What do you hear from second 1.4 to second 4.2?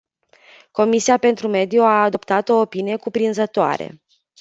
mediu a adoptat o opinie cuprinzătoare.